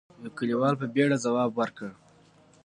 [0.23, 1.89] يوه کليوال په بيړه ځواب ورکړ: